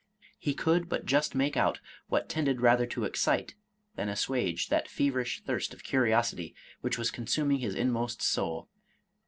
[0.39, 3.53] He could but just make out what tended rather to excite
[3.93, 8.67] than assuage that feverish thirst of curiosity which was consuming his inmost soul.